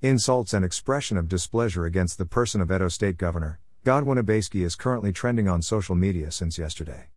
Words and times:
Insults 0.00 0.54
and 0.54 0.64
expression 0.64 1.16
of 1.16 1.26
displeasure 1.26 1.84
against 1.84 2.18
the 2.18 2.24
person 2.24 2.60
of 2.60 2.70
Edo 2.70 2.86
State 2.86 3.16
Governor, 3.16 3.58
Godwin 3.82 4.16
Obaseki 4.16 4.64
is 4.64 4.76
currently 4.76 5.12
trending 5.12 5.48
on 5.48 5.60
social 5.60 5.96
media 5.96 6.30
since 6.30 6.56
yesterday. 6.56 7.08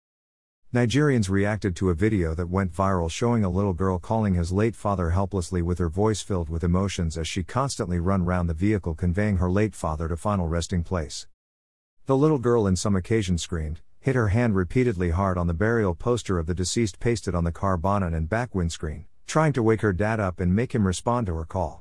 Nigerians 0.74 1.30
reacted 1.30 1.76
to 1.76 1.92
a 1.92 1.94
video 1.94 2.34
that 2.34 2.50
went 2.50 2.74
viral 2.74 3.12
showing 3.12 3.44
a 3.44 3.52
little 3.52 3.74
girl 3.74 4.00
calling 4.00 4.34
his 4.34 4.52
late 4.52 4.76
father 4.76 5.12
helplessly 5.12 5.62
with 5.62 5.78
her 5.78 5.90
voice 5.90 6.22
filled 6.22 6.50
with 6.50 6.64
emotions 6.64 7.20
as 7.20 7.28
she 7.28 7.44
constantly 7.44 8.00
run 8.00 8.26
round 8.26 8.50
the 8.50 8.56
vehicle 8.56 8.96
conveying 8.96 9.38
her 9.38 9.52
late 9.52 9.76
father 9.76 10.08
to 10.08 10.18
final 10.18 10.48
resting 10.48 10.84
place. 10.84 11.28
The 12.08 12.18
little 12.18 12.40
girl 12.40 12.66
in 12.66 12.76
some 12.76 12.96
occasion 12.96 13.38
screamed, 13.38 13.82
hit 14.00 14.16
her 14.16 14.30
hand 14.30 14.56
repeatedly 14.56 15.12
hard 15.12 15.38
on 15.38 15.46
the 15.46 15.54
burial 15.54 15.94
poster 15.94 16.40
of 16.40 16.48
the 16.48 16.56
deceased 16.56 17.00
pasted 17.00 17.36
on 17.36 17.44
the 17.44 17.52
car 17.52 17.78
bonnet 17.78 18.16
and 18.16 18.28
back 18.28 18.56
windscreen, 18.56 19.06
trying 19.28 19.54
to 19.54 19.62
wake 19.62 19.82
her 19.82 19.94
dad 19.94 20.20
up 20.20 20.40
and 20.40 20.56
make 20.56 20.74
him 20.74 20.88
respond 20.88 21.28
to 21.28 21.36
her 21.36 21.46
call. 21.46 21.81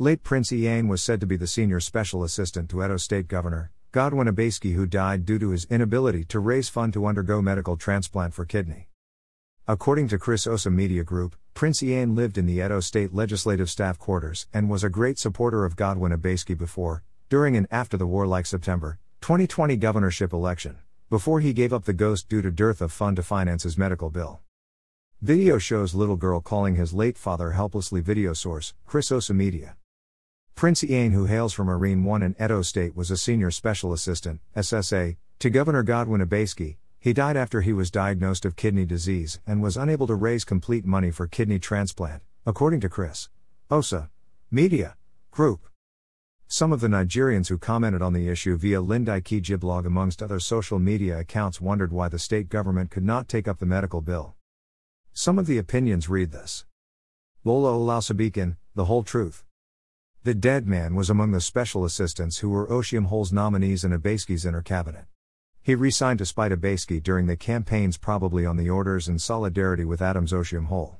Late 0.00 0.22
Prince 0.22 0.52
Ian 0.52 0.86
was 0.86 1.02
said 1.02 1.18
to 1.18 1.26
be 1.26 1.34
the 1.34 1.48
senior 1.48 1.80
special 1.80 2.22
assistant 2.22 2.70
to 2.70 2.84
Edo 2.84 2.98
State 2.98 3.26
Governor, 3.26 3.72
Godwin 3.90 4.28
Obaseki 4.28 4.74
who 4.74 4.86
died 4.86 5.26
due 5.26 5.40
to 5.40 5.50
his 5.50 5.64
inability 5.64 6.22
to 6.26 6.38
raise 6.38 6.68
fund 6.68 6.92
to 6.92 7.04
undergo 7.04 7.42
medical 7.42 7.76
transplant 7.76 8.32
for 8.32 8.44
kidney. 8.44 8.90
According 9.66 10.06
to 10.10 10.18
Chris 10.20 10.46
Osa 10.46 10.70
Media 10.70 11.02
Group, 11.02 11.34
Prince 11.52 11.82
Ian 11.82 12.14
lived 12.14 12.38
in 12.38 12.46
the 12.46 12.64
Edo 12.64 12.78
State 12.78 13.12
Legislative 13.12 13.68
Staff 13.68 13.98
Quarters 13.98 14.46
and 14.54 14.70
was 14.70 14.84
a 14.84 14.88
great 14.88 15.18
supporter 15.18 15.64
of 15.64 15.74
Godwin 15.74 16.12
Obaseki 16.12 16.56
before, 16.56 17.02
during 17.28 17.56
and 17.56 17.66
after 17.72 17.96
the 17.96 18.06
war-like 18.06 18.46
September 18.46 19.00
2020 19.20 19.76
governorship 19.78 20.32
election, 20.32 20.78
before 21.10 21.40
he 21.40 21.52
gave 21.52 21.72
up 21.72 21.86
the 21.86 21.92
ghost 21.92 22.28
due 22.28 22.40
to 22.40 22.52
dearth 22.52 22.80
of 22.80 22.92
fund 22.92 23.16
to 23.16 23.22
finance 23.24 23.64
his 23.64 23.76
medical 23.76 24.10
bill. 24.10 24.38
Video 25.20 25.58
shows 25.58 25.96
little 25.96 26.14
girl 26.14 26.40
calling 26.40 26.76
his 26.76 26.94
late 26.94 27.18
father 27.18 27.50
helplessly 27.50 28.00
video 28.00 28.32
source, 28.32 28.74
Chris 28.86 29.10
Osa 29.10 29.34
Media. 29.34 29.74
Prince 30.58 30.82
Ian, 30.82 31.12
who 31.12 31.26
hails 31.26 31.52
from 31.52 31.68
Marine 31.68 32.02
1 32.02 32.20
in 32.20 32.34
Edo 32.42 32.62
State, 32.62 32.96
was 32.96 33.12
a 33.12 33.16
senior 33.16 33.48
special 33.48 33.92
assistant, 33.92 34.40
SSA, 34.56 35.16
to 35.38 35.50
Governor 35.50 35.84
Godwin 35.84 36.20
Obaseki. 36.20 36.78
He 36.98 37.12
died 37.12 37.36
after 37.36 37.60
he 37.60 37.72
was 37.72 37.92
diagnosed 37.92 38.44
of 38.44 38.56
kidney 38.56 38.84
disease 38.84 39.38
and 39.46 39.62
was 39.62 39.76
unable 39.76 40.08
to 40.08 40.16
raise 40.16 40.44
complete 40.44 40.84
money 40.84 41.12
for 41.12 41.28
kidney 41.28 41.60
transplant, 41.60 42.24
according 42.44 42.80
to 42.80 42.88
Chris. 42.88 43.28
Osa. 43.70 44.10
Media. 44.50 44.96
Group. 45.30 45.60
Some 46.48 46.72
of 46.72 46.80
the 46.80 46.88
Nigerians 46.88 47.46
who 47.46 47.56
commented 47.56 48.02
on 48.02 48.12
the 48.12 48.26
issue 48.26 48.56
via 48.56 48.80
Linda 48.80 49.20
Ikeji 49.20 49.60
Blog 49.60 49.86
amongst 49.86 50.24
other 50.24 50.40
social 50.40 50.80
media 50.80 51.20
accounts 51.20 51.60
wondered 51.60 51.92
why 51.92 52.08
the 52.08 52.18
state 52.18 52.48
government 52.48 52.90
could 52.90 53.04
not 53.04 53.28
take 53.28 53.46
up 53.46 53.60
the 53.60 53.64
medical 53.64 54.00
bill. 54.00 54.34
Some 55.12 55.38
of 55.38 55.46
the 55.46 55.58
opinions 55.58 56.08
read 56.08 56.32
this. 56.32 56.64
Lola 57.44 57.74
Olasabikan, 57.74 58.56
The 58.74 58.86
Whole 58.86 59.04
Truth. 59.04 59.44
The 60.24 60.34
dead 60.34 60.66
man 60.66 60.96
was 60.96 61.08
among 61.08 61.30
the 61.30 61.40
special 61.40 61.84
assistants 61.84 62.38
who 62.38 62.50
were 62.50 62.66
Oshiomhole's 62.66 63.32
nominees 63.32 63.84
in 63.84 63.92
Obaseki's 63.92 64.44
inner 64.44 64.62
cabinet. 64.62 65.04
He 65.62 65.76
resigned 65.76 66.18
to 66.18 66.26
spite 66.26 66.50
Obaseki 66.50 67.00
during 67.00 67.26
the 67.26 67.36
campaigns, 67.36 67.96
probably 67.96 68.44
on 68.44 68.56
the 68.56 68.68
orders 68.68 69.06
and 69.06 69.22
solidarity 69.22 69.84
with 69.84 70.02
Adams 70.02 70.32
Oshiomhole. 70.32 70.96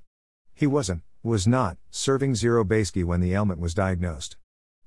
He 0.55 0.69
wasn't, 0.69 1.02
was 1.22 1.48
not, 1.48 1.78
serving 1.91 2.36
Zero 2.36 2.64
Obaseki 2.64 3.05
when 3.05 3.20
the 3.20 3.33
ailment 3.33 3.61
was 3.61 3.74
diagnosed. 3.74 4.36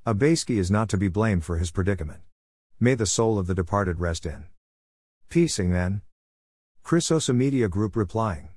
Obaseki 0.07 0.57
is 0.57 0.71
not 0.71 0.87
to 0.89 0.97
be 0.97 1.09
blamed 1.09 1.43
for 1.43 1.57
his 1.57 1.69
predicament. 1.69 2.21
May 2.79 2.95
the 2.95 3.05
soul 3.05 3.37
of 3.37 3.47
the 3.47 3.53
departed 3.53 3.99
rest 3.99 4.25
in. 4.25 4.45
Peacing 5.29 5.71
then. 5.71 6.03
Chris 6.83 7.11
Osa 7.11 7.33
Media 7.33 7.67
Group 7.67 7.97
replying. 7.97 8.49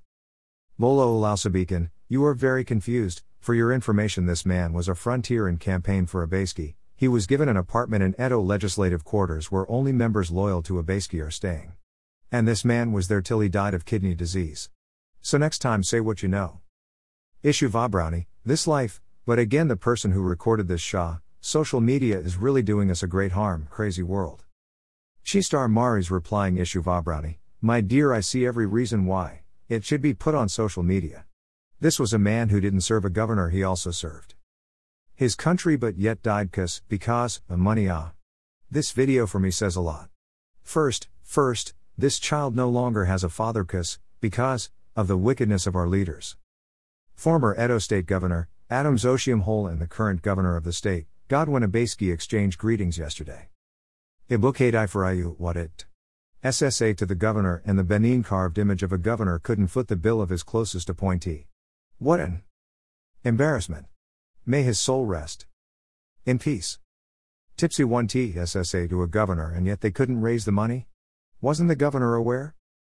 Molo 0.78 1.18
Olausabeacon, 1.18 1.90
you 2.08 2.24
are 2.24 2.34
very 2.34 2.64
confused, 2.64 3.22
for 3.44 3.54
your 3.54 3.74
information, 3.74 4.24
this 4.24 4.46
man 4.46 4.72
was 4.72 4.88
a 4.88 4.94
frontier 4.94 5.46
in 5.46 5.58
campaign 5.58 6.06
for 6.06 6.26
Obaseki. 6.26 6.76
He 6.96 7.08
was 7.08 7.26
given 7.26 7.46
an 7.46 7.58
apartment 7.58 8.02
in 8.02 8.14
Edo 8.18 8.40
legislative 8.40 9.04
quarters 9.04 9.52
where 9.52 9.70
only 9.70 9.92
members 9.92 10.30
loyal 10.30 10.62
to 10.62 10.82
Obaseki 10.82 11.22
are 11.22 11.30
staying. 11.30 11.74
And 12.32 12.48
this 12.48 12.64
man 12.64 12.90
was 12.90 13.08
there 13.08 13.20
till 13.20 13.40
he 13.40 13.50
died 13.50 13.74
of 13.74 13.84
kidney 13.84 14.14
disease. 14.14 14.70
So 15.20 15.36
next 15.36 15.58
time 15.58 15.82
say 15.82 16.00
what 16.00 16.22
you 16.22 16.28
know. 16.30 16.60
Issue 17.42 17.68
Vabrownie, 17.68 18.24
this 18.46 18.66
life, 18.66 19.02
but 19.26 19.38
again 19.38 19.68
the 19.68 19.76
person 19.76 20.12
who 20.12 20.22
recorded 20.22 20.66
this 20.66 20.80
Shah, 20.80 21.18
social 21.42 21.82
media 21.82 22.18
is 22.18 22.38
really 22.38 22.62
doing 22.62 22.90
us 22.90 23.02
a 23.02 23.06
great 23.06 23.32
harm, 23.32 23.68
crazy 23.68 24.02
world. 24.02 24.44
Chistar 25.22 25.70
Mari's 25.70 26.10
replying 26.10 26.56
issue 26.56 26.82
Vabrownie, 26.82 27.36
my 27.60 27.82
dear 27.82 28.10
I 28.14 28.20
see 28.20 28.46
every 28.46 28.64
reason 28.64 29.04
why, 29.04 29.42
it 29.68 29.84
should 29.84 30.00
be 30.00 30.14
put 30.14 30.34
on 30.34 30.48
social 30.48 30.82
media. 30.82 31.26
This 31.80 31.98
was 31.98 32.12
a 32.12 32.18
man 32.18 32.48
who 32.48 32.60
didn't 32.60 32.80
serve 32.82 33.04
a 33.04 33.10
governor, 33.10 33.50
he 33.50 33.62
also 33.62 33.90
served 33.90 34.34
his 35.16 35.36
country 35.36 35.76
but 35.76 35.96
yet 35.96 36.22
died 36.22 36.50
cause, 36.50 36.82
because, 36.88 37.40
a 37.48 37.56
money 37.56 37.88
ah. 37.88 38.10
This 38.68 38.90
video 38.90 39.26
for 39.26 39.38
me 39.38 39.52
says 39.52 39.76
a 39.76 39.80
lot. 39.80 40.08
First, 40.62 41.08
first, 41.22 41.72
this 41.96 42.18
child 42.18 42.56
no 42.56 42.68
longer 42.68 43.04
has 43.04 43.22
a 43.22 43.28
father 43.28 43.64
cause, 43.64 44.00
because, 44.20 44.70
of 44.96 45.06
the 45.06 45.16
wickedness 45.16 45.68
of 45.68 45.76
our 45.76 45.86
leaders. 45.86 46.36
Former 47.14 47.54
Edo 47.54 47.78
State 47.78 48.06
Governor, 48.06 48.48
Adams 48.68 49.04
Oshiomhole 49.04 49.70
and 49.70 49.80
the 49.80 49.86
current 49.86 50.20
governor 50.20 50.56
of 50.56 50.64
the 50.64 50.72
state, 50.72 51.06
Godwin 51.28 51.62
Obaseki 51.62 52.12
exchanged 52.12 52.58
greetings 52.58 52.98
yesterday. 52.98 53.50
Ibukadai 54.28 54.88
for 54.88 55.02
Ayu, 55.02 55.38
what 55.38 55.56
it? 55.56 55.86
SSA 56.42 56.96
to 56.96 57.06
the 57.06 57.14
governor 57.14 57.62
and 57.64 57.78
the 57.78 57.84
Benin 57.84 58.24
carved 58.24 58.58
image 58.58 58.82
of 58.82 58.92
a 58.92 58.98
governor 58.98 59.38
couldn't 59.38 59.68
foot 59.68 59.86
the 59.86 59.96
bill 59.96 60.20
of 60.20 60.30
his 60.30 60.42
closest 60.42 60.90
appointee. 60.90 61.46
What 62.04 62.20
an 62.20 62.42
embarrassment. 63.24 63.86
May 64.44 64.62
his 64.62 64.78
soul 64.78 65.06
rest 65.06 65.46
in 66.26 66.38
peace. 66.38 66.78
Tipsy 67.56 67.82
1T 67.82 68.34
SSA 68.34 68.90
to 68.90 69.02
a 69.02 69.06
governor 69.06 69.50
and 69.50 69.66
yet 69.66 69.80
they 69.80 69.90
couldn't 69.90 70.20
raise 70.20 70.44
the 70.44 70.52
money? 70.52 70.86
Wasn't 71.40 71.70
the 71.70 71.74
governor 71.74 72.14
aware? 72.14 72.56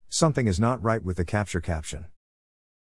Something 0.09 0.45
is 0.45 0.59
not 0.59 0.83
right 0.83 1.01
with 1.01 1.15
the 1.15 1.23
capture 1.23 1.61
caption. 1.61 2.07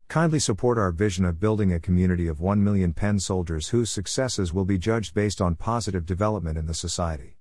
Kindly 0.09 0.39
support 0.39 0.77
our 0.77 0.91
vision 0.91 1.23
of 1.23 1.39
building 1.39 1.71
a 1.71 1.79
community 1.79 2.27
of 2.27 2.41
1 2.41 2.61
million 2.61 2.91
pen 2.91 3.21
soldiers 3.21 3.69
whose 3.69 3.89
successes 3.89 4.53
will 4.53 4.65
be 4.65 4.77
judged 4.77 5.13
based 5.13 5.39
on 5.39 5.55
positive 5.55 6.05
development 6.05 6.57
in 6.57 6.67
the 6.67 6.73
society. 6.73 7.36